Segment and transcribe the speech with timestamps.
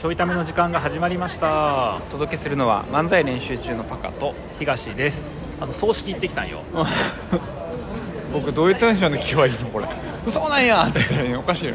[0.00, 1.96] ちょいための時間が始まりました。
[1.96, 5.28] お届けするのは漫才練習中のパカと東です。
[5.60, 6.62] あの葬式行ってきたんよ。
[8.32, 9.84] 僕どういうテンションで聞けばいいのこれ。
[10.26, 11.74] そうなんやって言ったらいいのおかしいよ。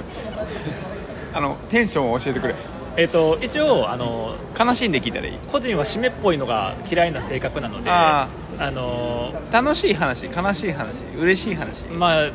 [1.36, 2.56] あのテンションを教えてくれ。
[2.98, 5.38] えっ、と一応あの悲しんで聞いたらいい。
[5.52, 12.30] 個人は締めっぽいのが嫌いな性格なのでああの楽しい話悲しい話嬉しい話まあ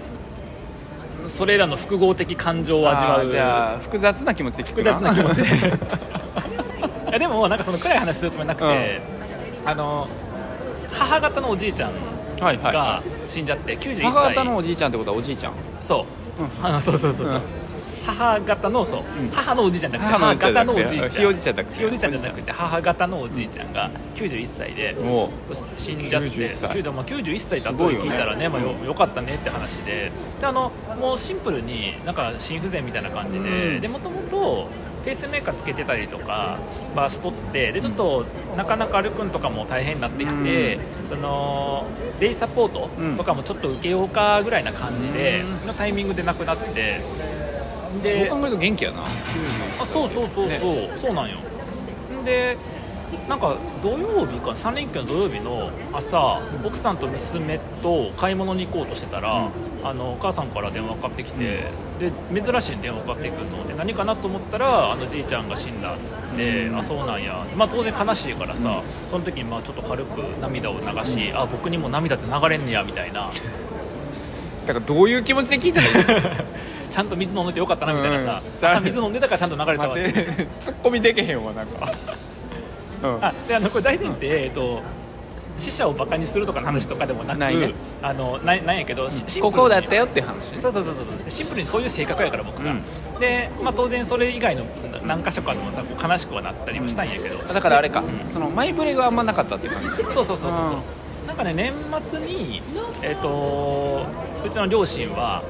[1.30, 3.28] それらの複合的感情を味わう。
[3.28, 5.48] じゃあ複雑な気持ちで聞く複雑な気持ちで。
[7.10, 9.00] いやでもなんかその暗い話するつもりなくて、
[9.64, 10.06] あの
[10.92, 11.90] 母方のおじいちゃん
[12.60, 14.04] が死んじゃって91い歳。
[14.04, 15.52] 母方のおじいちゃんってことはおじいちゃん？
[15.80, 16.04] そ
[16.38, 17.40] う、 あのそうそうそうそう、うん
[18.06, 21.10] 母方のそう、母のおじいちゃんじゃなくて母方のおじいちゃん。
[21.10, 25.30] ひいおじいちゃんじいちゃんじゃなくて母方のおじいちゃんが91歳でも
[25.78, 26.70] 死んじゃって91歳。
[26.70, 30.12] 90まあ、91歳だと聞いたらねまあ、よよかったねって話で。
[30.40, 33.38] であのもうシンプルになんか心不全みたいな感じ
[33.80, 34.68] でもともと
[35.04, 36.58] ペースメーカーつけてたりとか
[36.94, 41.86] バース取ってでちょっとなかなか歩くんとかも大変になってきて、その
[42.18, 47.00] デイサポートとかもちょっと受けようかぐらいな感じで、のタイミングで亡くなって
[47.92, 49.02] そうで考えると元気やな。
[49.02, 49.06] あ
[49.84, 50.60] そうそうそうそう、ね。
[50.96, 51.38] そうなんよ。
[52.24, 52.56] で
[53.28, 59.48] なんか土曜日か3連休の土曜日の朝奥さんと娘と買い物に行こうとしてたら、
[59.82, 63.66] あのお母さんから電話かかってきて、で珍しい電話かかってくるの。
[63.66, 73.28] で何かなと思ったらあのじいちゃんが死んだっつって、あそうなんや、まあ、当然悲しいからさ、その時にまあちょっと軽く涙を流し、あ僕にも涙って流れんねやみたいな
[74.66, 75.94] だからどういう気持ちで聞いたらいい？
[75.94, 76.44] の
[76.90, 78.68] ちゃんと水飲んでてよかったなみたいなさ、うん。
[78.68, 80.46] 朝水飲んでたからちゃんと流れたわ待って。
[80.60, 81.92] ツッコミできへんわなんか。
[83.02, 84.82] う んあであのこれ大前提、えっと、
[85.58, 87.72] 死者をバカにするとかの話とかでもなくないね。
[88.02, 89.62] あのないなんやけど、しシンプルこに。
[89.64, 90.52] こだったよって話。
[90.52, 91.24] ねそうそうそうそう。
[91.24, 92.82] でシンプルにそういう性格やから僕が、うん。
[93.20, 94.64] で、まあ、当然それ以外の
[95.06, 99.90] 何箇所かでもさこう悲しくはなったりもしたんやけど、だからあれか、うんその前触れがあんまなかったって感じ。
[99.90, 100.78] そうそうそうそうそう
[101.40, 102.62] かね年末に
[103.02, 104.06] えっ、と
[104.44, 105.42] うちの両親は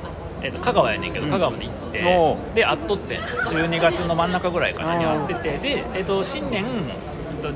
[0.42, 1.30] えー、と香川やねんけどうん。
[1.30, 6.64] 香川まで行って、で会っとって12月の真ん中ぐらいかなに会っててで、えー、と新年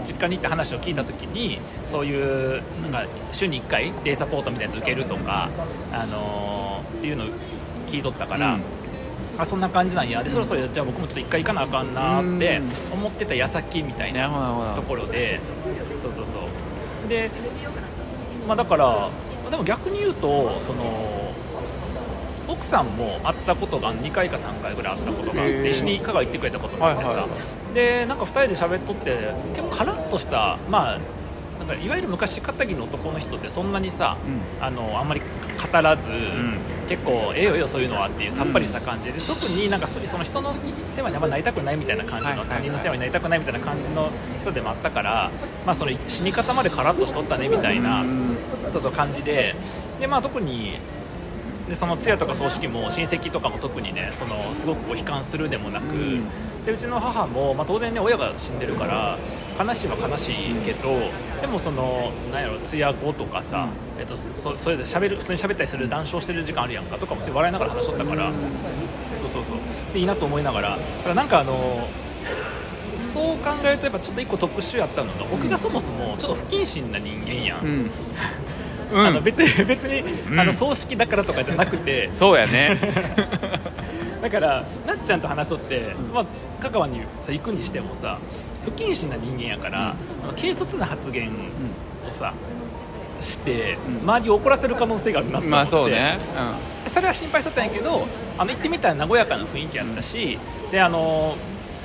[0.06, 5.48] 実家に行って話を聞いた時にそういうなんか週に1回デイサポートみたいなやつ受けるとか、
[5.92, 7.28] あのーっていうのを
[7.86, 8.62] 聞いとったから、うん。
[9.38, 10.22] あそんな感じなんや。
[10.22, 12.98] でそろそろじゃあ僕もちょっと1回行かなあかんなってうん。
[12.98, 15.40] 思ってた矢先みたいなところで
[15.96, 17.08] そうそうそう。
[17.08, 17.30] で
[18.46, 19.10] まあだから
[19.50, 21.32] でも逆に言うとその
[22.46, 27.28] 奥さんも会ったことが2回か3回ぐらい会ったことがあって一緒に香川行ってくれたことがあってさ、はいは
[27.74, 31.00] でなんか2人で喋っとって結構カラッとしたまあ
[31.66, 34.18] なんかいわゆる昔片木の男の人ってそんなにさ、
[34.60, 36.10] あのあんまり語らず、
[36.88, 40.52] 結構ええよええよそういうのはっていうさっぱりした感じで、特になんかそその人の
[40.94, 44.10] 世話にあんまなりたくないみたいな感じの、はい他人の世話になりたくないみたいな感じの
[44.40, 45.30] 人でもあったから、
[45.64, 48.36] まあ、その死に方までカラッとしとったねみたいな、うん。
[48.70, 49.54] ちょっと感じで
[50.00, 50.78] で、まあ、特に
[51.68, 56.28] でその通夜とか葬式も親戚とかも特にねそのすごくこう悲観するでもなく、うん。
[56.66, 59.18] でうちの母も、まあ、当然ね親が死んでるから
[59.58, 60.90] 悲しいは悲しいけど、
[61.40, 68.30] でもそのなんやろ通夜後とかさ、えっと、そそれぞれ喋る普通に喋ったりする談笑してる時間あるやんかとかも普通に笑いながら話しとったから、
[69.14, 69.56] そうそうそう。
[69.92, 70.70] でいいなと思いながら。
[70.70, 71.88] だからなんかあの
[72.98, 77.90] そう考えるとやっぱちょっと一個特殊やったのが僕がそもそもちょっと不謹慎な人間やん、うん
[78.94, 80.40] あの別に別に、うん。
[80.40, 82.10] あの 葬式だからとかじゃなくて。
[82.14, 82.78] そうやね。
[84.22, 86.24] だからなっちゃんと話しとって、まあ、
[86.62, 88.18] 香川にさ行くにしてもさ
[88.64, 89.94] 不謹慎な人間やから、
[90.36, 92.32] 軽率な発言をさ
[93.20, 94.08] して、うん。
[94.08, 96.18] 周りを怒らせる可能性があるなと思って、まあそうね、
[96.86, 98.06] それは心配しとったんやけど
[98.38, 100.38] あの行ってみたら和やかな雰囲気やったし、
[100.70, 101.36] であの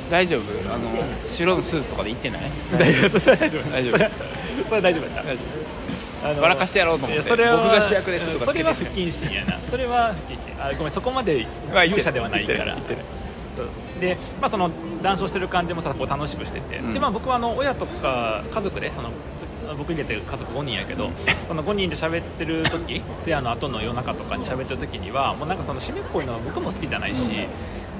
[0.05, 0.73] うん、大丈夫？
[0.73, 0.89] あの
[1.25, 2.41] 白のスーツとかで行ってない？
[2.77, 3.19] 大丈夫。
[3.35, 6.29] 大丈夫それ大丈夫やった。
[6.29, 7.23] あの笑かしてやろうと思って。
[7.23, 9.57] いやそれは僕が主役ですとかそれは不謹慎やな。
[9.59, 12.75] それは不謹慎あごめんそこまでまあ勇者ではないから。
[13.99, 14.69] で、まあ、その
[15.01, 16.93] 談笑してる感じもさこう楽しくしてて、うん。
[16.93, 19.11] でまあ、僕はあの親とか家族でその
[19.77, 21.11] 僕入れて家族5人やけど、
[21.47, 27.29] その5人で喋ってる時通夜の後の夜中とかに喋ってる時にはもうなんかその締めっぽいのは僕も好きじゃないし、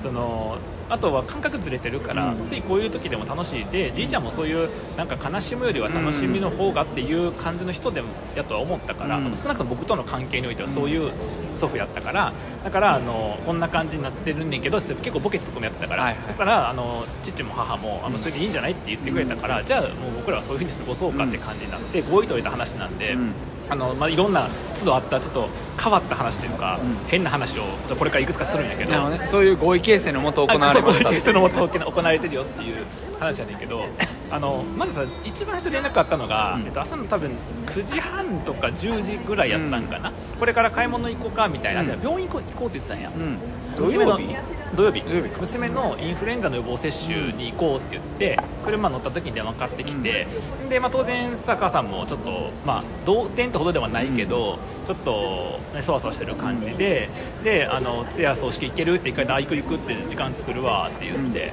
[0.02, 0.58] その
[0.90, 2.46] あとは感覚ずれてるから、うん。
[2.46, 9.36] ついこういう時でも楽しいでじいちゃんもそういうなんか悲しむよりは楽しみの方がっていう感じの人でもやとは思ったから、うん。
[9.36, 11.12] 少なくとも僕との関係においてはそういう
[11.56, 23.34] 祖父やったからだからあのこんな感じになってるんねんけど結構ボケツッコミやってたから、そしたらあの父も母もあのそれでいいんじゃないって言ってくれたから、じゃあもう僕らはそういうふうに過ごそうかって感じになって合意とれた話なんで、うん
[23.70, 24.50] あのまあ、いろんな
[24.80, 25.48] 都度あったちょっと
[25.82, 26.98] 変わった話というか、うん。
[27.08, 27.64] 変な話を
[27.98, 29.28] これからいくつかするんやけどね。
[29.28, 31.14] そういう合意形成のもと行われましたこう。
[31.14, 32.78] いうそのもと行われてるよっていう
[33.20, 33.86] 話やねんけど
[34.32, 36.66] あのまずさ一番最初連絡あったのが、うん。
[36.66, 37.32] えっと、朝の多分
[37.68, 41.86] 9時半とか10時ぐらいやったんかな、これから買い物行こうかみたいな、うん。
[41.86, 43.38] じゃあ病院行こうって言ってたんや、うん。
[43.78, 44.36] 土曜日？
[44.76, 45.02] 土曜日。
[45.02, 45.40] 土曜日か。
[45.40, 50.28] 娘のインフルエンザの予防接種に行こうって言って車乗った時に電話かかってきて、
[50.70, 57.10] で、まあ、当然さ母さんもちょっと、まあ、同点ってほどではないけど、ちょっと、ね、そわそわしてる感じで
[57.44, 61.52] であの通夜葬式行けるって一回であ行く行くって時間作るわって言って。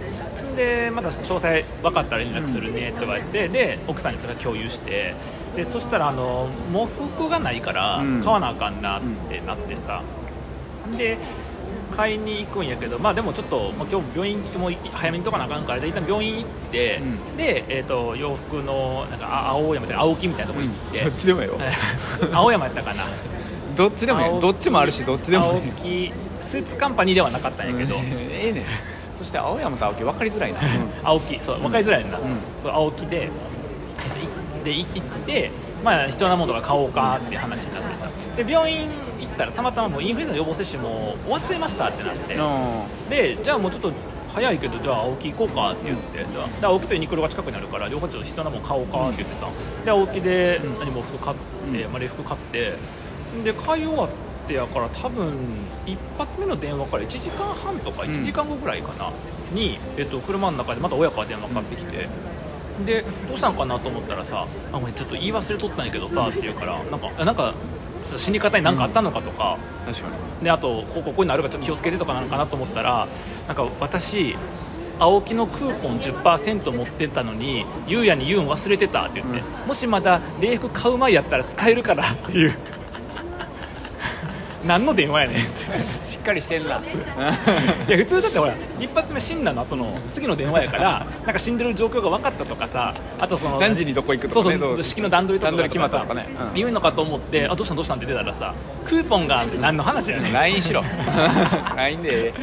[0.57, 5.15] でまた詳細分かったら連絡するねって言われて、で奥さんにそれを共有して
[5.55, 8.23] でそしたらあの喪服がないからうん。
[8.23, 10.03] 買わなあかんなってなってさ、
[10.97, 11.19] で
[11.95, 17.37] 買いに行くんやけど、まあ、でもちょっと、まあ、今日病院も早めにとかなあかんからで一旦病院行って、うん。
[17.37, 21.59] で、えー、と洋服のなんかあ青山じゃない青木みたいなとこ行って、どっちでもよ
[22.33, 23.05] 青山やったかな。
[23.77, 28.65] どっちでもどっちもあるしどっちでもいい青木スーツカンパニーではなかったんやけど、ええねん
[29.17, 30.61] そして青山と青木分かりづらいな、
[31.03, 32.21] 青木そう分かりづらいな、ん。
[32.63, 33.31] そう青木で,、
[34.65, 35.51] でい行って、
[35.83, 38.09] まあ、必要なものとか買おうかっていう話になってさ。
[38.37, 43.93] で病院行ったらたまたまもうインフルエンザの予防接種も終わっちゃいましたってなって、うでじゃあもうちょっと
[44.35, 49.49] 早いけどじゃあ青木行こうかって言って、で青木とユニクロが近くにあるから両方ちょっと必要なもの買おうかって言ってさ。
[49.85, 51.37] で青木で何も服買っ
[51.73, 51.93] て、うん。
[51.93, 52.75] まあ、礼服買って。
[53.45, 54.09] で買い終わっ
[54.47, 55.33] てやから多分
[55.87, 59.11] 一発目の電話から1時間半とかうん1時間後ぐらいかな、
[59.53, 62.09] に、えっと、車の中でまた親から電話かかってきて。
[62.85, 67.55] でどうしたんかなと思ったらさ「あごめんちょっと言い忘れとったんやけどさ」って言うからなんかあなんか
[68.05, 69.57] 死に方に何かあったのかとか、
[69.89, 69.93] ん。
[69.93, 70.45] 確かに。
[70.45, 73.09] であとこうここになるからちょっと気をつけてとかなのかなと思ったら
[73.47, 74.37] なんか私
[74.99, 82.57] 青木のクーポン10%持ってたのにゆうやに言うん忘れてたって言って、もしまだ礼服買う前やったら使えるからっていう
[84.67, 86.05] 何の電話やねん。
[86.05, 86.81] しっかりしてんな。
[87.89, 96.27] いや普通だってほら一発目死んだの後の次の電話やからなんか死んでる状況が分かったとかさあとその何時にどこ行くとそうかねどそうう式の段取りとか決まったとかね。
[96.51, 96.55] うん。
[96.55, 98.55] 言うのかと思ってあどうしたんどうしたんって出たらさ
[98.85, 100.33] クーポンがって何の話やねん。
[100.33, 100.83] LINE しろ。
[101.77, 102.35] LINE で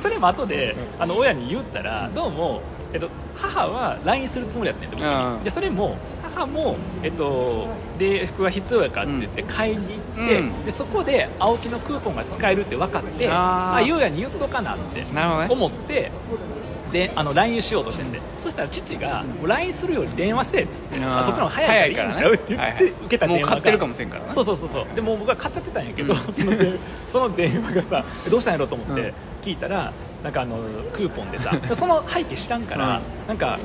[0.00, 2.62] それも後であの親に言ったらどうも、
[2.92, 5.36] えっと、母は LINE するつもりやったんやて僕に。
[5.36, 5.44] うん。
[5.44, 5.96] でそれも
[6.34, 7.68] 母も、えっと、
[7.98, 9.82] 礼服が必要やからって言って買いに
[10.16, 10.64] 行って、うん。
[10.64, 13.74] でそこで青木のクーポンが使えるって分かってあー。
[13.76, 15.04] あゆうやに言っとかなって
[15.48, 16.10] 思って
[16.92, 18.20] であの LINE しようとしてんで。
[18.42, 23.46] そしたら父が LINE するより電話せえっつってあそっちの方が早いからいいんちゃうって言って、はいはい受けた電話が。
[23.46, 24.86] もう買ってるかもしれんからなそうそうそうそう。
[24.96, 26.78] でもう僕は買っちゃってたんやけど、 その電
[27.12, 29.14] その電話がさえどうしたんやろうと思ってうん。
[29.42, 29.92] 聞いたら、
[30.24, 30.56] なんかあの
[30.92, 33.60] クーポンでさ その背景知らんから、なんか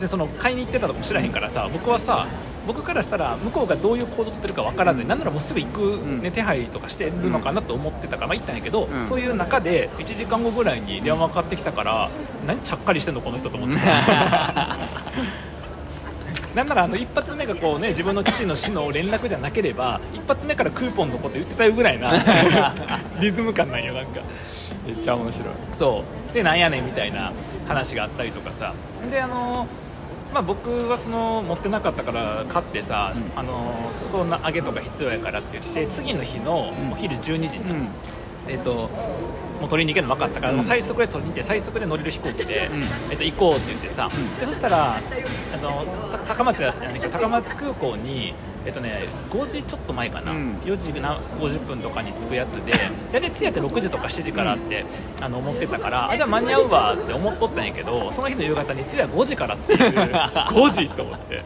[0.00, 2.26] 別にその買いに行ってたとかも知らへんからさ僕はさ
[2.66, 6.32] 僕からしたら向こうがどういう行動を取ってるか分からずに、なんならもうすぐ行く、ねん。
[6.32, 9.06] 手配とかしてるのかなと思ってたから、まあ、行ったんやけど、うん。
[9.06, 12.10] そういう中で1時間後ぐらいに電話かかってきたから
[12.46, 13.76] 何ちゃっかりしてんのこの人と思って。
[16.54, 22.12] なんならあの一発目がこう、ね、自分の父の死の連絡じゃなければ一発目からクーポンのこと言ってたよぐらいな
[23.20, 24.20] リズム感なんよなんか。
[24.86, 25.48] めっちゃ面白い。
[25.72, 26.34] そう。
[26.34, 27.32] でなんやねんみたいな
[27.66, 28.74] 話があったりとかさ。
[29.10, 29.66] であの
[30.32, 37.88] まあ、僕はその持ってなかったから買ってさ、あの裾の上げとか必要やからって言って次の日のお昼12時に、うん。
[38.48, 38.90] えっと
[39.60, 40.56] もう取りに行けるの分かったから、うん。
[40.58, 42.82] もう最速で取りに行って最速で乗れる飛行機で、うん。
[43.10, 44.08] えっと、行こうって言ってさ、
[44.38, 45.00] でそしたらあ
[45.56, 46.62] のた高松
[47.10, 48.34] 高松空港に、
[48.66, 50.54] えっとね、5時ちょっと前かな、うん。
[50.64, 52.72] 4時な50分とかに着くやつで
[53.12, 54.84] 大体通夜って6時とか7時からって、
[55.20, 59.78] あの思ってたからあじゃあ間に合うわって思っとったんやけどその日の夕方に通夜5時からっていう。
[59.90, 61.42] 5時と思って。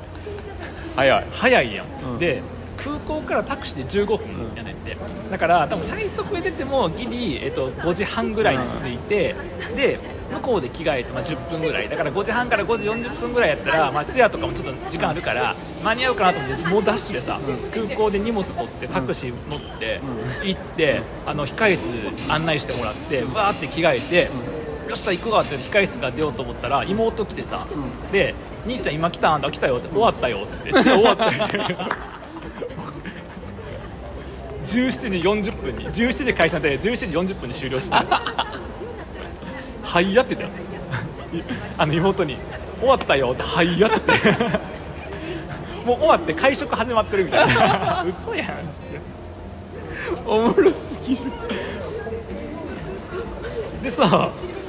[0.96, 1.26] 早い。
[1.32, 2.18] 早いやん、うん。
[2.18, 2.42] で
[2.76, 4.96] 空港からタクシーで15分やねんて。
[5.30, 9.34] だから多分最速で出てもギリ、えっと、5時半ぐらいに着いて、
[9.76, 9.98] で
[10.32, 11.88] 向こうで着替えて、まあ、10分ぐらい。
[11.88, 17.38] だから5時半から5時40分ぐらいやったら、まあ、通夜とかもちょっと時間あるから間に合うかなと思ってもうダッシュでさ、
[17.72, 20.00] 空港で荷物取ってタクシー乗って、
[20.42, 24.22] 行ってあの控室案内してもらってわーって着替えて、
[24.88, 27.66] よっしゃ行くわって控え室から出ようと思ったら妹来てさ、
[28.12, 28.34] で
[28.66, 31.30] 兄ちゃん今来たあんた来たよって終わったよっつって終わったよ
[34.64, 37.96] 17 時40分に17時開始で17時40分に終了して
[39.94, 40.48] はいやってたよ。
[41.78, 42.36] あの妹に
[42.80, 43.96] 終わったよってはいやって。
[45.86, 48.02] もう終わって会食始まってるみたいな。
[48.20, 48.48] 嘘やん。
[48.48, 49.00] っつって
[50.26, 51.20] おもろすぎる。
[53.84, 54.00] でさ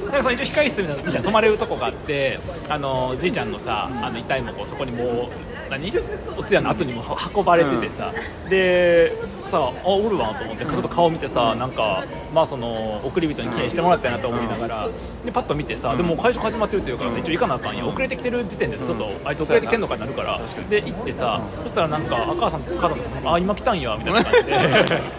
[0.04, 5.28] なんかその一応控室みたいな泊まれるとこがあってあのじいちゃんのさあの遺体もこうそこにもう
[5.70, 5.92] 何
[6.36, 7.02] お通夜の後にも
[7.34, 8.12] 運ばれててさ、
[8.48, 9.12] で
[9.46, 14.88] さあおるわと思ってちょっと顔見てさなんかまあその送り人に記念してもらったなと思いながら
[15.24, 25.16] でパッと見てさでも会食始まってるっていうからさ一応行かなあかんや遅れてきてる時点でちょっとあいつ遅れてきてんのかになるからで行ってさそしたらなんか赤さん母さんあ今来たんやみたいな感じで。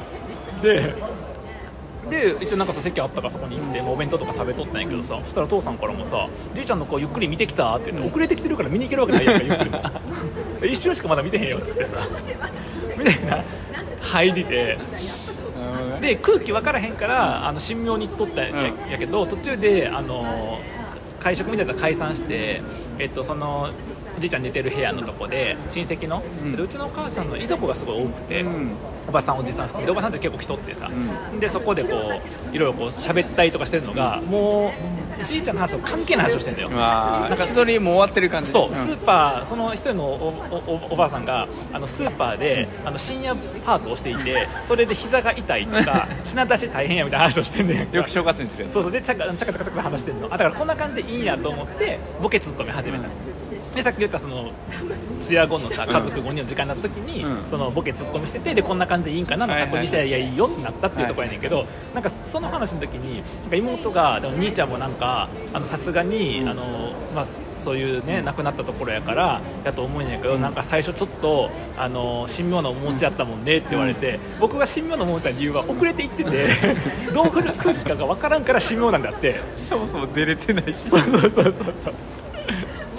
[0.82, 1.17] で
[2.10, 11.90] で一応なんかさ席あったからそこに行って、まあお弁当とか食べとったんやけどさそしたら父さんからもさ「じいちゃんの子ゆっくり見てきた?」って言って、遅れてきてるから見に行けるわけないやんかゆっくり 一瞬しかまだ見てへんよっつってさ。
[12.98, 13.44] みたいな。
[14.02, 14.78] 入りで。
[16.02, 18.92] で空気分からへんからあの神妙に行っとったんや,、うん。
[18.92, 20.60] やけど途中であの
[21.20, 22.62] 会食みたいなやつは解散して、
[23.00, 23.70] えっと、その
[24.18, 26.56] おじいちゃん寝てる部屋のとこで親戚の、うん。
[26.56, 28.72] でうちのお母さんのいとこがすごい多くて、うん
[29.08, 30.90] おばさんおじさん含めておばさんって結構来とってさ、
[31.40, 31.90] でそこでこ
[32.52, 34.74] ういろいろこう喋ったりとかしてるのがも
[35.20, 36.70] うおじいちゃんの話と関係ない話をしてるんだよ。
[36.70, 38.52] うわー一人もう終わってる感じ。
[38.52, 38.76] そう、ん。
[38.76, 43.36] スーパーその一人のおおおおばあさんがあのスーパーであの深夜
[43.66, 50.28] パートをしていてそれで膝が痛いとか 品出し大変やみたいな話をしてんねんかよく正月にするそうそうでちゃかちゃかちゃかちゃか話してんの。
[50.28, 53.06] あだからこんな感じでいいんやと思ってボケツッコミ始めた、
[53.78, 54.52] でさっき言ったその
[55.22, 57.50] 通夜後のさ家族5人の時間になった時に、うん。
[57.50, 59.46] そのボケツッコミしててでこんな感じでいいんかな？
[59.46, 76.32] の確認して、いやいいよってなったっていうところやねんけど、なんかその話の時になんか妹がでも兄ちゃんもなんかあのさすがに、あのまあそそういうね亡くなったところやからやと思うんやけど、なんか最初ちょっとあの神妙な面持ちやったもんねって言われて、僕が神妙な面持ちの理由は遅れていってて
[77.14, 79.36] どう振る空気かが分からんから神妙なんだって。
[79.56, 80.90] そもそも出れてないし。
[80.90, 81.54] そうそうそうそう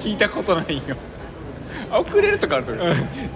[0.02, 0.96] 聞いたことないよ。
[1.90, 2.72] あ遅れるとかあると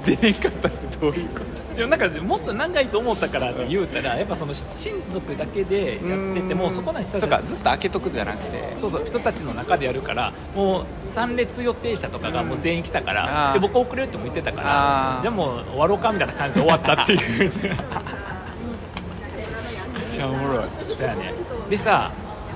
[0.04, 0.34] 出れん。
[0.34, 1.40] かったってどういうこ
[1.70, 1.76] と？
[1.76, 8.76] でもなんかもっと長いと思ったからって言うたらやっぱその親族だけでやっててもそこの人たちそうかずっと開けとくじゃなくて。
[8.76, 13.52] そうそう人たちの中でやるからもう参列予定者とかがもう全員来たかあら、ー。
[13.54, 17.52] で僕遅れるっても言ってたからじゃあもう終わろうかみたいな感じで終わったっていう。
[19.94, 20.64] めっちゃおもろい。
[20.96, 21.32] そうやね。
[21.70, 22.10] でさ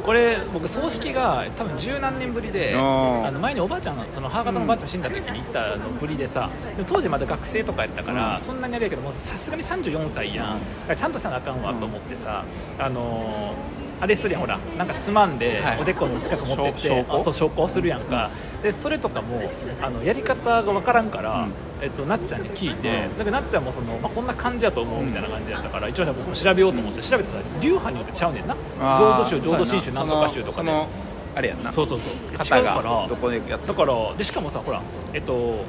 [0.06, 8.40] これ僕葬式が多分十何年ぶりであの前におばあちゃんその母方のおばあちゃん死んだ時に行ったのぶりでさでも当時まだ学生とかやったから、うん。
[8.40, 12.44] そんなにあれやけどもうさすがに34歳やん、ちゃんとしたらあかんわと思ってさ、
[12.78, 15.80] あのーあれするやんほらなんかつまんではい。
[15.80, 17.14] おでこの近く持ってって、証拠？
[17.14, 18.30] あそう証拠するやんか、
[18.62, 19.40] でそれとかも
[19.82, 23.18] あのやり方が分からんから、うんえっと、なっちゃんに聞いて、うん。
[23.18, 28.56] だからなっちゃんもその、まあ、こんな感じやと思うみたいな感じやったから、一応ね僕も調べようと思って調べてさ流派によってちゃうねんな。
[28.98, 30.04] 浄土宗浄土真宗な。
[30.04, 30.88] んとか宗とかで、その
[31.34, 31.72] あれやんな。
[31.72, 32.36] そうそうそう。
[32.36, 35.64] 方違うからがどこでやっただからでしかもさほらえっと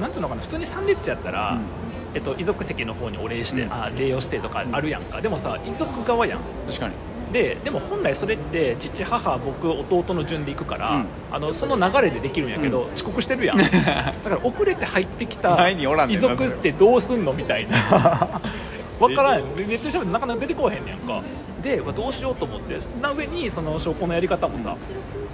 [0.00, 1.60] なんていうのかな普通に参列者やったら、うん。
[2.14, 3.72] えっと、遺族席の方にお礼して、うん。
[3.72, 6.40] あ礼をしてとかあるやんか、でもさ遺族側やん。
[6.66, 6.94] 確かに
[7.36, 11.06] ででも本来それって父母僕弟の順で行くから、うん。
[11.30, 13.58] あのその流れでできるんやけど、遅刻してるやん。
[13.60, 13.70] だか
[14.30, 18.40] ら遅れて入ってきた前におらんね遺ん族ってどうすんのみたいな。
[18.98, 19.42] 分からん。
[19.56, 21.20] ネットで調べてなかなか出てこうへんねやんか。
[21.62, 24.74] でどうしようと思ってな上にその証拠のやり方もさ、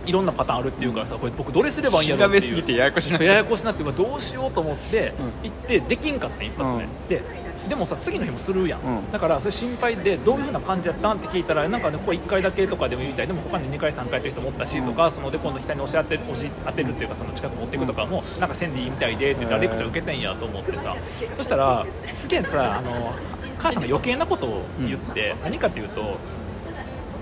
[0.05, 2.29] いろんなパターンあるっていうからさこれ僕どれすればいいんやろう。
[2.29, 5.13] 調べすぎてややこしなそうややこしなってどうしようと思って、
[5.45, 5.51] うん。
[5.51, 6.89] 行ってできんかったん一発目、うん。
[7.09, 7.23] で
[7.69, 9.13] でもさ次の日もするやん、うん。
[9.13, 20.97] だからそれ心配でどういうふうな感じやったんって聞いたらなんかねここ1回だけとかでもいいみたいでも他に2回3回って人もおったしとか、そので今度額に押し当て押し当てるっていうかその近く持っていくとかもなんかせんでいいみたいでって言ったらレクチャー受けてんやと思ってさ。
[21.37, 23.15] そしたらすげえさあの
[23.59, 26.19] 母さんが余計なことを言って、何かっていうと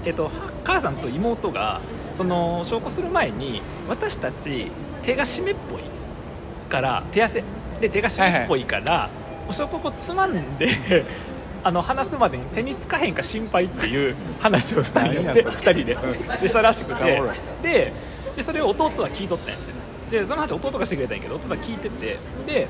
[0.05, 0.31] えっと、
[0.65, 1.81] 母さんと妹が
[2.15, 4.71] その証拠する前に私たち
[5.03, 5.83] 手が湿っぽい
[6.71, 7.45] から手汗
[7.81, 9.20] で手が湿っぽいから、お証
[9.53, 10.69] 拠こうつまんで
[11.63, 15.43] あの話すまでに手につかへんか心配っていう話をしたんやそれ。
[15.43, 15.97] 2人で
[16.41, 17.23] でしたらしくて。
[17.63, 17.93] で
[18.37, 19.59] でそれを弟は聞いとったんやっ
[20.11, 20.19] て。
[20.19, 22.19] でその話弟がしてくれたんやけど弟が聞いてて。
[22.47, 22.67] で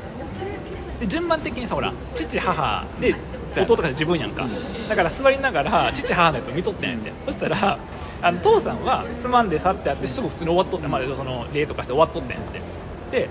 [1.00, 3.14] で順番的にさほら父母で
[3.56, 4.44] 弟が自分やんか。
[4.88, 7.12] だから座りながら父母のやつを見とったんやって。
[7.26, 7.78] そしたら
[8.22, 12.40] あの父さんはつまんで去ってあってすぐ普通に終わっとってまでその礼とかして終わっとったんやっ
[13.12, 13.18] て。
[13.22, 13.28] で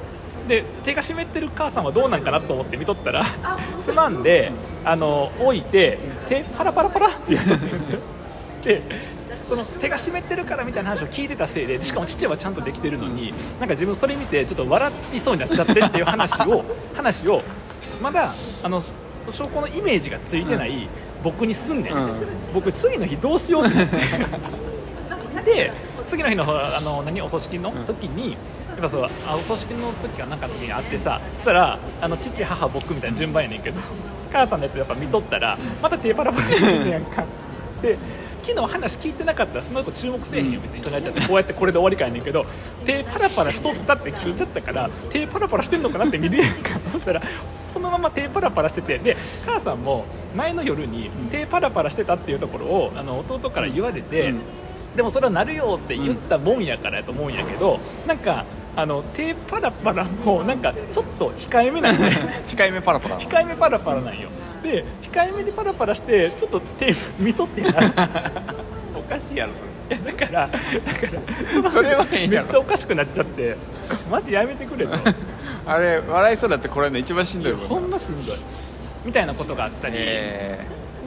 [0.49, 3.23] で手が湿ってる母さんはどうなんかなと思って見とったら
[3.79, 4.51] つまんで
[4.83, 7.35] あの置いて手パラパラパラって。
[7.35, 7.45] やっ
[8.63, 8.81] てで
[9.47, 16.63] その手が湿ってるからみたいな話を聞いてたせいでしかも父はちゃんとできてるのになんか自分それ見てちょっと笑いそうになっちゃってっていう話を
[16.93, 17.41] 話を
[18.01, 18.79] まだあの
[19.31, 20.87] 証拠のイメージがついてない
[21.23, 22.11] 僕にすんねん、うん。
[22.53, 23.75] 僕次の日どうしようって。
[23.75, 25.71] 思ってで
[26.07, 28.37] 次の日のあの何お葬式の時に、やっ
[28.81, 33.79] ぱそうあお葬式の時はなんかの時にあってさそしたらあの父母僕みたいな順番やねんけど
[34.31, 37.25] 母さんのやつやっぱ見とったらまた手パラパラしてるやんか
[37.81, 37.97] で
[38.49, 40.59] 昨日話聞いてなかったらその子注目せえへんよ。
[40.61, 42.45] 別に人になっちゃってこうやってこれで終わりかやねんけど
[42.83, 46.79] 手パラパラしとったって聞いちゃったから手パラパラしてんのかなって見るやんか。
[46.91, 47.21] そしたら
[47.71, 50.05] そのまま手パラパラしててで母さんも
[50.35, 54.39] 前の夜に手パラパラしてたっていうところをあの弟から言われて、うん。
[54.95, 58.45] でもそれはなるよって言ったもんやからやと思うんやけどなんか
[58.81, 62.03] あの手パラパラもなんかちょっと控えめなんで。
[62.47, 64.29] 控えめパラパラ控えめパラパラなんよ。
[64.63, 67.71] で控えめでパラパラしてちょっと手見とってんな
[68.95, 69.97] おかしいやろそれ。
[69.97, 72.43] いやだからだからそれは変やろ。
[72.43, 73.57] めっちゃおかしくなっちゃって。
[74.09, 74.93] マジやめてくれと。
[75.67, 78.35] あれ笑いそうだってこれね一番しんどいもんほんましんどい。
[79.05, 80.59] みたいなことがあったり、え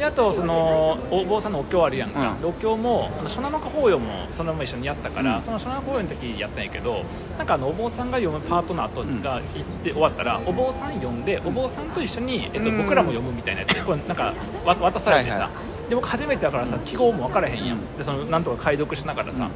[0.03, 2.41] であとそのお坊さんのお経あるやんか、うん。
[2.41, 5.41] でお経もあの初七日法要もそのまま一緒にやったから、うん。
[5.41, 7.05] その初七日法要の時やったんやけど
[7.39, 12.79] なんかあのお坊さんが読むパートの後が行って終わったら、お坊さん読んでお坊さんと一緒に、えっと、うん。
[12.79, 15.51] 僕らも読むみたいなやつこれなんかわ渡されてさ、はいは
[15.89, 17.97] で僕初めてだからさ記号も分からへんやん。
[17.97, 19.49] でそのなんとか解読しながらさ、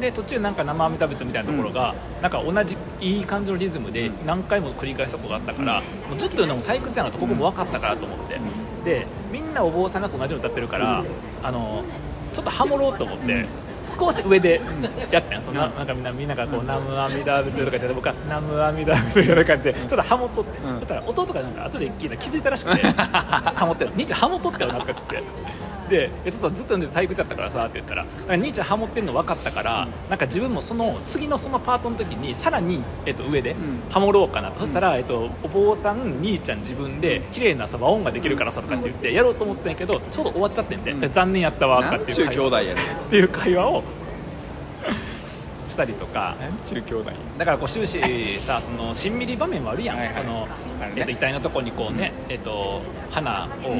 [0.00, 8.40] で途中なんか生阿弥陀仏みたいなところが、なんか同じいい感じのリズムで何回も繰り返すとこがあったから、もうずっと読んでも退屈やなとここも分かったからと思って、
[8.84, 11.04] でみんなお坊さんのやつ同じの歌ってるから、
[11.42, 11.84] あの
[12.32, 13.46] ちょっとハモろうと思って。
[13.98, 14.60] 少し上で
[15.10, 15.40] やったんや。
[15.40, 15.54] そん。
[15.54, 20.78] ななんかみんなみんながこう「南無阿弥陀仏」とか言って僕は「南無阿弥陀仏」とか言ってちょっとハモっとって、うん。
[20.78, 23.90] そしたら弟がなんか後で聞いたら気づいたらしくて ハモってる。
[23.96, 25.22] 兄ちゃんハモっとったよなんかっつって
[25.90, 33.56] でえちょっとずっと読んでて退屈だったからさって言ったら兄ちゃんハモってんの分かったから、なんか自分もその次のそのパートの時にさらに、えっと、上でん
[33.90, 42.74] ハモろうかなと、そしたら、えっと、お坊さん兄ちゃん自分で綺麗なさ和音ができるからさとかって言ってやろうと思ったんやけどちょうど終わっちゃってんで、残念やったわとかっていう兄弟やねん。
[42.74, 42.76] っ
[43.10, 43.82] ていう会話を
[45.68, 46.36] したりとか。
[46.40, 50.92] なんちゅう兄弟だからこう終始さそのしんみり場面もあるやん、はいはいそのね。
[50.96, 52.80] えっと、遺体のとこにこうね、えっと、
[53.10, 53.76] 花を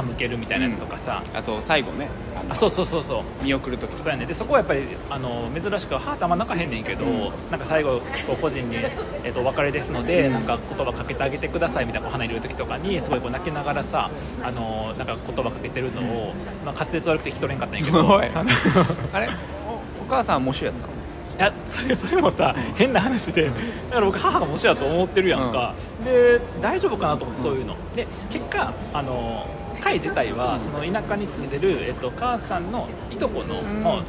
[0.00, 2.08] うん手向けるみたいなやつとかさ、あと最後ね。
[2.48, 3.44] あそうそうそうそう。
[3.44, 3.96] 見送る時。
[3.98, 4.26] そうやね。
[4.26, 7.04] でそこはやっぱりあの珍しくハートあんま泣かへんねんけど、
[7.50, 14.10] なんか最後こう個人に、えっとお別れですので、なんか言葉かけてあげてくださいみたいなこう花入れる時とかにすごいこう泣きながらさ
[14.42, 18.18] あのなんか言葉かけてるのを、まあ、滑舌悪くて聞き取れんかったんやけど。
[19.12, 19.28] あれ？
[19.66, 19.72] お
[20.04, 20.92] お母さんは模試やったの？
[21.38, 25.72] いやそれそれもさ変な話でだから僕母がもしやと思ってるやんか、
[26.04, 27.76] で大丈夫かなと思ってそういうの。
[27.94, 29.46] で結果あの
[29.78, 33.82] 会自体はその田舎に住んでる、えっと、母さんのいとこの、ん。
[33.82, 34.02] まあ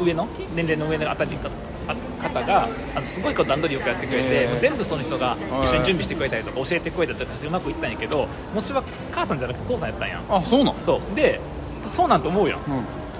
[0.00, 1.48] お上の年齢の上のあたりか
[1.86, 8.82] あ方があのすごいこう段取りよくやってくれて、全部その人が一緒に準備してくれたりとか教えてくれたりとかしてうまくいったんやけどもしは
[9.12, 10.24] 母さんじゃなくて父さんやったんやん。
[10.28, 11.14] あそうなのそう。
[11.14, 11.40] で
[11.84, 12.60] そうなんと思うやん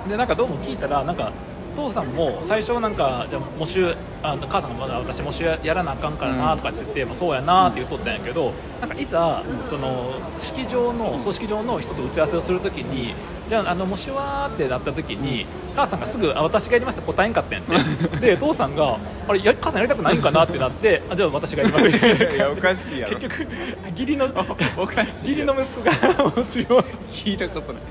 [0.05, 0.09] うん。
[0.09, 1.33] でなんかどうも聞いたらなんか
[1.73, 13.15] 父さんも最初なんかじゃあ模試あの母さんがまだ私模試ややらなあかんからなとかって言って、まあ、そうやなって言っとったんやけどなんかいざその式場の葬式場の人と打ち合わせをするときに
[13.49, 17.65] じゃああの模試はってなったときに母さんがすぐあ私がやりますって答えんかったんやっ
[18.11, 18.19] て。
[18.21, 22.37] で 父さんがあれや母さんやりたくないんかなってなってあじゃあ私がやります。
[22.37, 23.19] いやおかしいやろ。
[23.19, 23.49] 結局
[23.91, 24.29] 義理の
[24.77, 27.83] おかし義理の息子が模試を聞いたことない。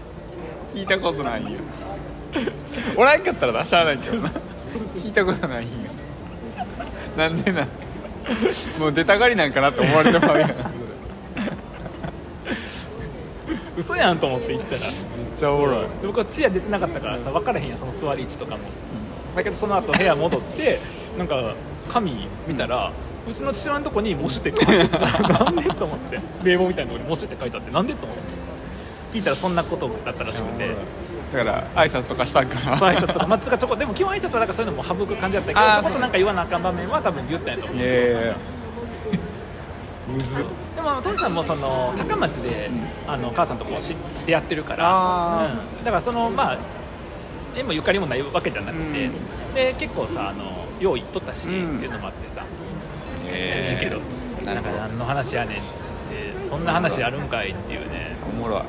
[0.74, 1.50] 聞いたことないよ
[2.96, 4.30] おらんかったらなしゃあないけどな。
[4.96, 5.70] 聞いたことないよ
[7.18, 7.68] なんでな。
[8.80, 10.50] もう出たがりなんかなって思われてまうやん。
[10.50, 10.58] めっ
[13.78, 14.82] 嘘やんと思って行ったら。
[15.36, 15.82] ちゃおもろい。
[15.82, 18.60] で僕は通夜出てなかったからさ分からへんやんその座り位置とかも、
[19.36, 20.80] だけどその後部屋戻って
[21.18, 21.56] なんか
[21.90, 22.92] 紙見たら、
[23.28, 26.20] うちの父親のとこに「模試」って書いてあってなんでと思って。
[26.44, 28.24] 名簿みたいなとこに「模試」って書いてあってなんでと思って。
[29.12, 30.70] 聞いたらそんなことだったらしくて
[31.32, 32.78] だから挨拶とかしたんかな。
[32.78, 37.58] 挨拶とか、まあ、ちょこでも基本挨拶はなんかそういうのも省く感じだったけどちょこっとなんか言わなあかん場面は多分言ったんや。
[37.60, 38.36] と思ういやいやいや
[40.10, 40.46] むずっ。
[40.76, 42.70] でも父さんもその高松で、
[43.08, 45.86] あの母さんとこう知ってやってるから、あうん。
[45.86, 46.58] だからそのまあ
[47.56, 49.54] 縁もゆかりもないわけじゃなくて、うん。
[49.54, 51.78] で結構さあのよう言っとったし、うん。
[51.78, 52.44] っていうのもあってさ、
[53.28, 54.02] えいいけど
[54.44, 58.18] なんか何の話やねんってそんな話あるんかいっていうね。
[58.28, 58.62] おもろい。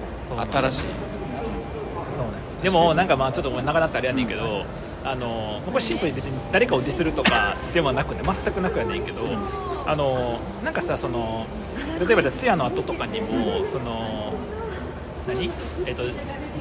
[0.53, 0.87] 新しい
[2.62, 4.64] でもなんかまあちょっとごめん長なったらあれやねんけど、
[5.05, 9.22] あのこれシンプルに別に誰かをディスるとかではなくて全くなくやねんけど、
[9.87, 11.46] あのなんかさその
[11.98, 14.33] 例えばじゃあ通夜の後とかにもその
[15.27, 15.51] 何？
[15.87, 16.03] えっ、と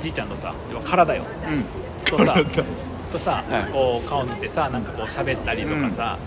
[0.02, 1.24] じいちゃんのさ要は体よ。
[1.48, 1.64] うん
[2.06, 2.36] とさ
[3.12, 3.72] とさ、はい。
[3.72, 6.18] こう顔見てさなんかこう喋ったりとかさ、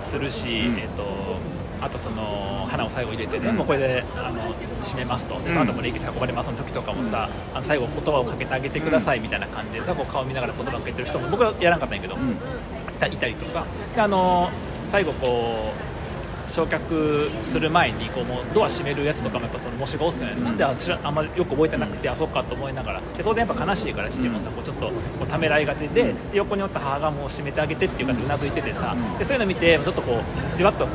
[0.00, 0.78] するし、ん。
[0.78, 1.35] えっ、と
[1.80, 3.56] あとその花を最後入れてね、うん。
[3.56, 4.40] もうこれであの
[4.82, 5.34] 締めますと。
[5.40, 5.54] でうん。
[5.54, 12.30] その後も霊気で運ばれますの時とかもさ、あの最後言葉をかけてあげてくださいみたいな感じでさこう顔見ながら言葉をかけてる人も僕はやらなかったんやけど、うん。
[12.32, 12.36] い
[12.98, 13.64] たいたりとか。
[13.94, 14.50] であの
[14.90, 15.96] 最後こう
[16.48, 23.00] 焼却する前にこうもうドア閉めるやつとかもやっぱその模試が押すよね、なんであ知らあんまよく覚えてなくてあそうかと思いながら。
[23.00, 28.96] で当然やっぱ悲しいから父もさこうちょっとこうためらいがちでで横におった母がもう閉めてあげてっていう感じでうなずいててさ。
[29.18, 30.20] でそういうの見てちょっとこ
[30.54, 30.86] うじわっと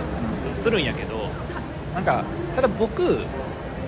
[0.53, 1.29] するんやけど
[1.93, 2.23] なんか
[2.55, 3.19] ただ僕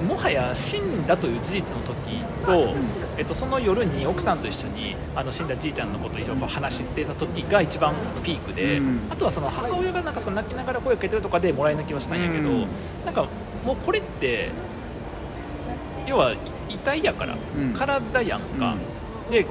[0.04, 2.78] もはや死んだという事実の時と、
[3.18, 9.00] えっと、その夜に奥さんと一緒にあの死んだじいちゃんのことをいろいろ話してた時が一番ピークで、うん。
[9.10, 12.68] あとはその母親がなんかその泣きながら声をかけてるとかでもらい泣きはしたんやけど、うん。
[13.06, 13.28] なんか
[13.66, 14.50] もうこれって
[16.06, 16.34] 要は
[16.70, 17.74] 遺体やから、うん。
[17.74, 18.76] 体やんか、
[19.32, 19.46] で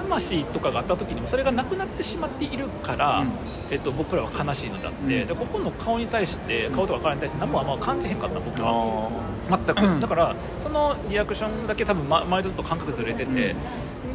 [0.00, 3.30] 魂とかがあった時にもそれがなくなってしまっているから、うん。
[3.70, 5.26] えっと、僕らは悲しいのであって、うん。
[5.26, 9.10] でここの顔に対して顔とか体に対して何もあんま感じへんかった僕は。
[9.50, 9.80] あ全く。
[10.00, 13.56] だからそのリアクションだけ多分ま前とずっと感覚ずれてて、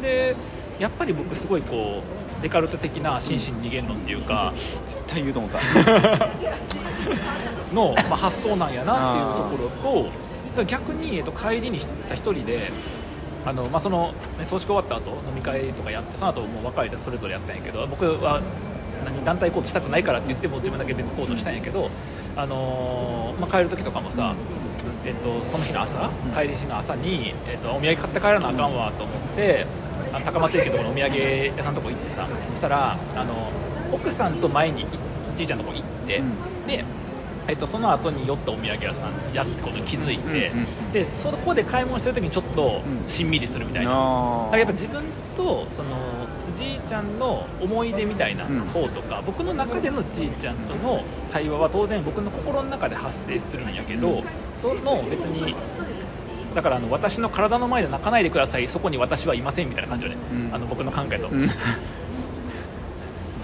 [0.02, 0.36] で
[0.78, 2.02] やっぱり僕すごいこ
[2.38, 5.58] うデカルト的な心身二元論っていうかー絶対言うと思った。
[7.74, 9.26] の、まあ、発想なんやなっていう
[9.58, 10.10] ところ
[10.54, 12.70] と逆に、えっと、帰りにさ一人で
[13.44, 18.42] あの、まあ、そのね葬式終わった後飲み会とかやってその後もう別れてそれぞれやったんやけど僕は
[19.04, 21.90] 何団体行動したくないからって言っても自分だけ別行動したんやけど、
[22.36, 24.34] あのーまあ、帰る時とかもさ、
[25.04, 29.66] えっと、その日の朝帰りしの朝に、えっと、お土産買って帰らなあかんわと思って
[30.12, 31.16] あの高松駅のところのお土産
[31.56, 33.50] 屋さんのとこ行ってさそしたらあの
[33.92, 34.86] 奥さんと前にい
[35.36, 36.66] じいちゃんのとこ行って、うん。
[36.66, 36.84] で、
[37.46, 40.92] えっと、その後に寄ったお土産屋さんやってことに気づいて、うんうんうん。
[40.92, 43.90] でそこで買い物してる時にちょっとうんしんみりするみたいな。
[43.90, 45.02] だあからやっぱ自分
[45.36, 45.90] とその
[46.56, 48.60] じいちゃんの思い出みたいなうん。
[48.60, 51.02] 方とか、僕の中でのじいちゃんとの
[51.32, 54.22] 対話は当然僕の心の中で発生するんやけど、
[54.60, 55.54] その別に
[56.54, 58.68] だからあの私の体の前で泣かないでください。
[58.68, 60.54] そこに私はいませんみたいな感じよね、うん。
[60.54, 61.46] あの僕の考えと、うん。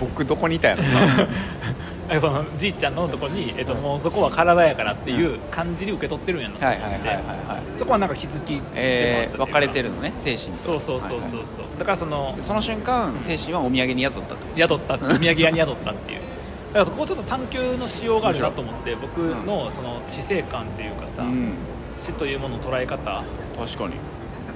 [0.01, 1.29] 僕どこにいたやろな
[2.19, 7.19] そのじいちゃんのとこに、えっと、もうそこは体やからっていう感じに受け取ってるんやなと思って、
[7.79, 14.37] そこはなんか気づきでもあったってえー、分かれてるのね精神とそうそうそうそうそう、だからそのでその瞬間精神はお土産に宿ったと。
[14.57, 14.95] 宿った。
[14.95, 16.21] お土産屋に宿ったっていう。
[16.21, 21.53] だからそこをちょっと探求のしようがあるなと思って僕のその死生観っていうかさ、うん。
[21.99, 23.25] 死というものの捉え方。
[23.59, 23.95] 確かに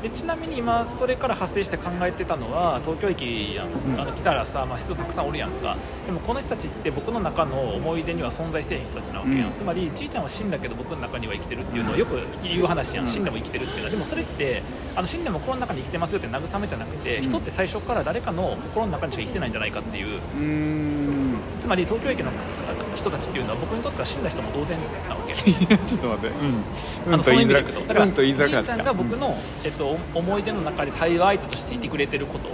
[0.05, 3.99] でちなみに今それから発生して考えてたのは東京駅やん、うん。
[3.99, 5.79] あの来たらさ、まあ、人たくさんおるやんか。
[6.05, 9.55] でもこの人たちって僕の中の思い出には存在せえへん人たちなわけやん、うん。
[9.55, 13.11] つまりじいちゃんは死んだけど僕の中には生きてるっていうのはよく言う話やん、うん。
[13.11, 13.91] 死んでも生きてるっていうのは。
[13.93, 14.63] でもそれって
[14.95, 17.25] あの死んでも心の中に生きてますよって慰めじゃなくて、うん。
[17.25, 20.21] 人って最初から誰かの心の中にしか生きてないんじゃないかっていう。
[20.37, 22.31] うつまり東京駅の
[22.95, 25.35] 人たちっていうのは僕にとっては死んだ人も同然なわけ。
[25.35, 26.35] ちょっと待って。
[27.07, 27.15] うん。
[27.15, 32.49] あのその意味でいくとだからうんと言いづらちゃんが僕の、えっと、思い出の中で対話相手としていてくれてること、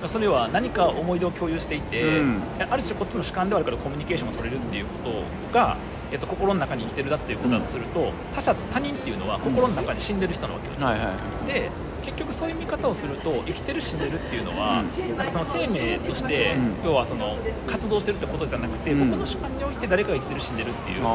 [0.00, 0.08] うん。
[0.08, 2.42] それは何か思い出を共有していて、うん。
[2.58, 5.76] ある種こっちの主観ではあるからコミュニケーションが取れるっていうことが、
[6.10, 11.52] えっと、心の中に生きてるだっていうことだとすると、他者他人っていうのは心の中に死んでる人なわけよ、はいはいはい。
[11.52, 11.70] で
[12.04, 15.16] 結局そういう見方をすると生きてる死んでるっていうのは、うん。
[15.16, 16.74] なんかその生命として、うん。
[16.84, 17.36] 要はその
[17.66, 19.10] 活動してるってことじゃなくて、うん。
[19.10, 21.08] 僕の主観において誰かが生きてる死んでるっていうこ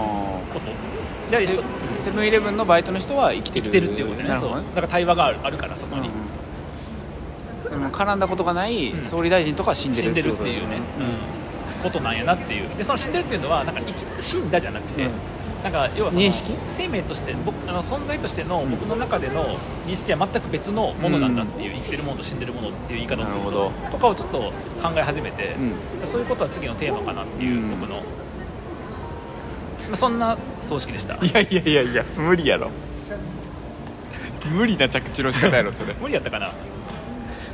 [0.52, 1.56] あとでセ
[2.00, 3.66] セブンイレブンのバイトの人は生きてる。
[3.66, 4.36] 生きてるっていうことね。
[4.40, 4.52] そう。
[4.52, 7.70] だから対話があるからそこに、うん。
[7.70, 9.04] でも絡んだことがないうん。
[9.04, 10.78] 総理大臣とかは死んでるっていうね、
[11.78, 12.70] うん、ことなんやなっていう。
[12.78, 13.82] でその死んでるっていうのはなんか
[14.20, 15.12] 死んだじゃなくて、うん
[15.68, 16.54] なんか要は認識？
[16.68, 24.40] 生命として僕あの存在としての僕の中での認識は全く別のものなんだっていう、生きてるものと死んでるものっていう言い方をするととかをちょっと
[24.82, 25.56] 考え始めて、
[26.04, 27.80] うそういうことは次のテーマかなっていう、うん。
[27.80, 28.04] 僕の、ま
[29.94, 31.16] あ、そんな葬式でした。
[31.16, 32.72] いやいやいやいや無理やろ。
[34.50, 35.94] 無理な着地の仕方やろそれ。
[36.00, 36.54] 無理やったかな。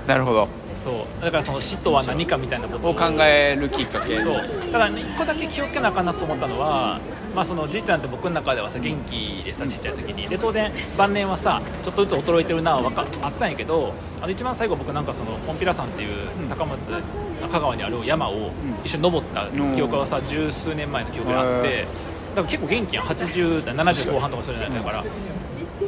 [0.08, 0.48] なるほど。
[0.76, 1.24] そう。
[1.24, 4.18] だからその死とは何かみたいなことを考えるきっかけ。
[4.20, 4.36] そう。
[4.36, 7.00] だから、ね、1個だけ気をつけなあかんなと思ったのは、
[7.34, 10.28] まあ、そのじいちゃんって僕の中ではさ元気でさちっちゃい時に。
[10.28, 16.92] で当然晩年はさちょっとずつ衰えてるなはわかあったんやけどあの一番最後僕なんかそのコンピラ山っていう高松
[17.52, 18.52] 香川にある山を
[18.84, 21.88] 一緒に登った記憶はさ十数年前の記憶があって
[22.36, 23.06] だから結構元気やん。
[23.06, 25.04] 80代70後半とかそれなんだから。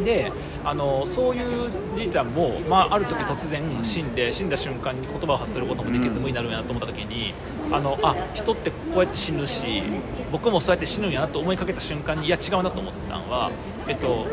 [0.03, 0.31] で
[0.63, 7.33] あのそういうじいちゃんも、まあ、ある時突然死んで死んだ瞬間に言葉を発することもできず無になるんやなと思った時に
[7.71, 9.83] あのあ人ってこうやって死ぬし
[10.31, 13.51] 僕もそうやって死ぬんやなと思いかけた瞬間にいや違うなと思ったのは、
[13.87, 14.27] えっと、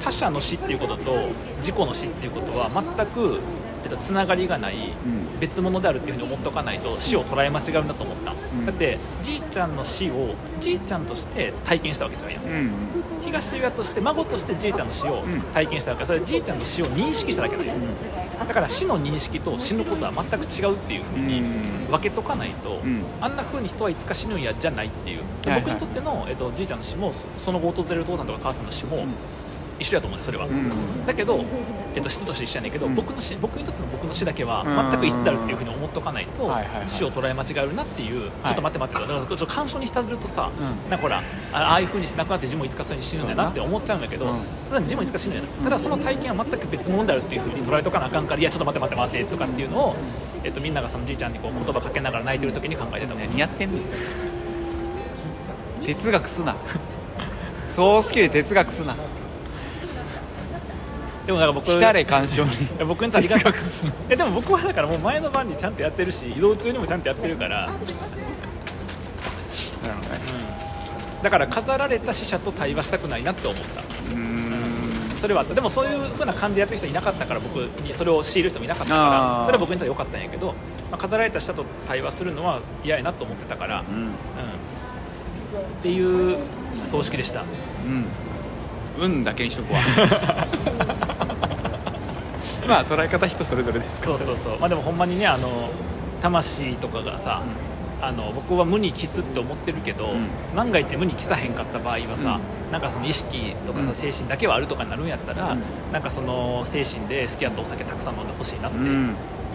[0.00, 3.40] 他者の死っていうことと自己の死っていうことは全く
[3.84, 4.92] えっと、つながりがないん。
[5.40, 8.66] 別物であるっていうふうに思っておかないと死を捉え間違うんだと思った、ん。
[8.66, 12.42] だってじいちゃんの死をじいちゃんとして体験したわけじゃんやん。
[12.42, 12.70] うん
[13.22, 15.40] 東親として孫としてじいちゃんの死をん。
[15.52, 16.06] 体験したわけ。
[16.06, 17.72] それはじいちゃんの死を認識しただけだよ、
[18.46, 21.90] だから死の認識と死ぬことは全く違うっていうふうにうん。
[21.90, 23.02] 分けとかないと、ん。
[23.20, 25.72] あんなふうに人はいつか死ぬんやじゃないっていう、ではいはい。
[25.72, 29.06] 僕にとっての、えっと、じいちゃんの死もそその後訪れる父さんとか母さんの死も
[29.78, 31.06] 一緒やと思うんですそれは、ん。
[31.06, 31.44] だけど、
[31.94, 32.94] えっと、質として一緒やねんけど、うん。
[32.94, 34.90] 僕の死僕にとっての僕の死だけはうん。
[34.92, 36.88] 全く一緒であるっていうふうに思っとかないと、はいはいはい。
[36.88, 40.90] 死を捉え間違えるなっていう、ちょっと待って待ってだからちょっと干渉に浸るとさ、うん。
[40.90, 44.32] なんかほらあああいうふうにして亡くなって自分もいつかそうに死ぬんだなって思っちゃうんだけど、うん。
[44.68, 45.48] さらに自分もいつか死ぬんやな。
[45.64, 49.96] ただその体験は全く別物であるっていうふうに捉えとかなあかんからいやちょっと待って待って待ってとかっていうのを、
[50.44, 53.82] えっと、みんながそのじいちゃんにこう言葉かけながら泣いてる時に考えてた何やってんねん。
[55.84, 56.56] 哲学すな。
[57.68, 58.94] 葬式で哲学すな
[61.26, 62.50] でもなんか僕来たれ干渉に。
[62.86, 67.78] 僕にとってありがたい哲学すなえでも僕はだからもう前の晩にちゃんとやってるし移動中にもちゃんとやってるから、なるほ
[70.04, 70.18] どね
[71.22, 73.80] だから飾られた死者と対話したくないなって思った。
[73.80, 74.34] うーん。
[75.16, 75.54] それはあった。
[75.54, 80.48] でもそういう風な感じでやってる人いなかったから僕にそれを強いる人もいなかったからそれは僕にとっては良かったんやけど、
[80.90, 83.96] まあ、飾られた死者と対話するのは嫌やなと思ってたから、うん。
[83.96, 84.08] うん。
[84.08, 84.10] っ
[85.82, 86.36] ていう
[86.82, 87.40] 葬式でした。
[87.40, 87.44] う
[87.88, 88.04] ん
[88.98, 89.80] 運だけにしとくわ。
[92.66, 94.58] まあ捉え方人それぞれですかそうそうそう。
[94.58, 95.48] まあでもほんまにねあの
[96.22, 97.42] 魂とかがさ、
[98.00, 100.28] あの僕は無に帰すって思ってるけど、ん。
[100.54, 102.40] 万が一無に帰さへんかった場合はさ、
[102.72, 103.94] なんかその意識とかさ、うん。
[103.94, 105.62] 精神だけはあるとかになるんやったら、うん。
[105.92, 109.14] なんかその精神で好きやったお酒たくさん飲んでほしいなってうん。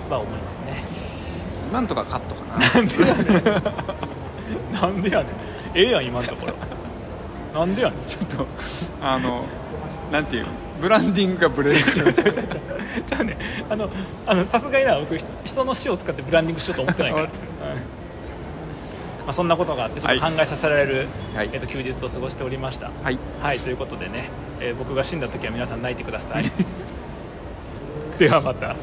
[0.10, 0.84] は思いますね、
[1.70, 2.60] 今んとかカットかな。
[4.82, 5.28] なんでやねん。
[5.76, 6.54] ええやん今のところ
[7.54, 8.06] なんでやねん。
[8.06, 8.48] ちょっと
[9.02, 9.46] あの
[10.12, 10.50] なんていうの？
[10.82, 13.38] ブランディングがブレるじゃあね
[13.70, 13.90] あの
[14.26, 17.34] あのさすがにな僕ひ人の死を使ってブランディングしようと思ってないから、うんま
[19.28, 21.50] あ、そんなことがあってちょっと考えさせられる、はい。
[21.54, 22.90] えっと休日を過ごしておりました。
[23.04, 23.20] はい。
[23.42, 26.44] はいということでね、えー僕が死んだ時は皆さん泣いてください。
[28.18, 28.76] ではまた